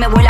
Dándole 0.00 0.16
batalla 0.16 0.29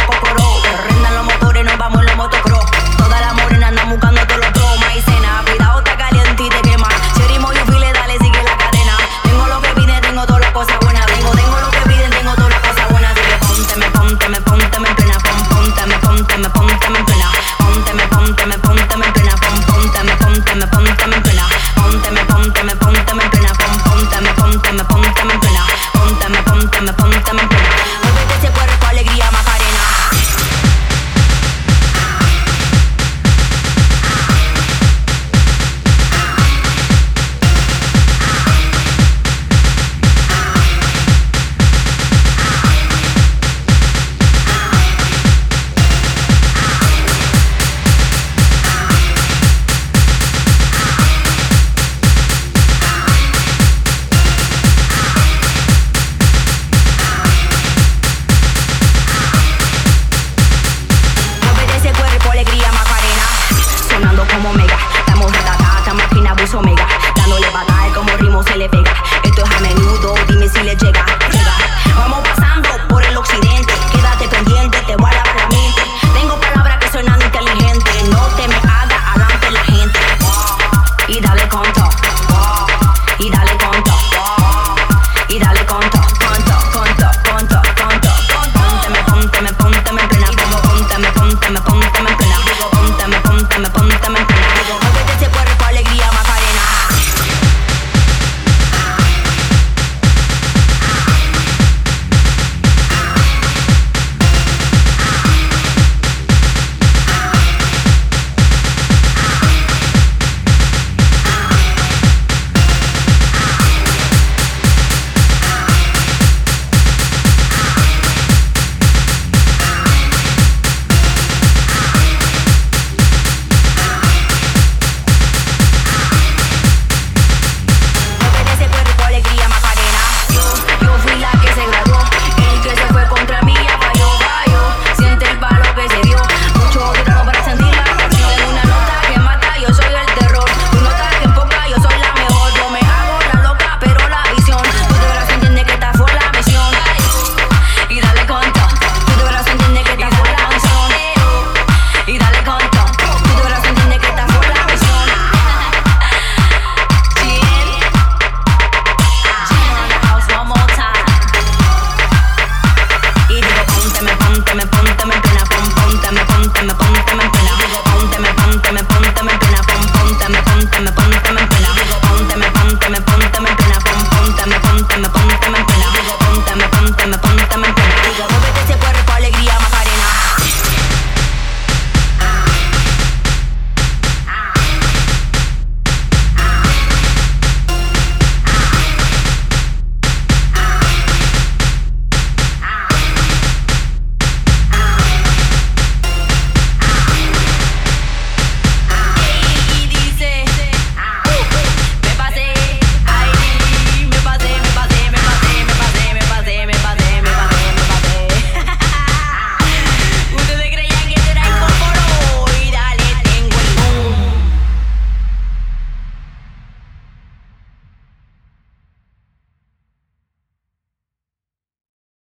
se 68.50 68.58
le 68.58 68.68
pega. 68.68 68.94
Esto 69.24 69.44
es 69.44 69.50
a 69.50 69.60
menudo, 69.60 70.14
dime 70.28 70.48
si 70.48 70.62
le 70.62 70.76
llega. 70.76 71.09